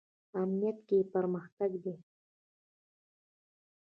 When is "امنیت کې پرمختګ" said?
0.41-1.71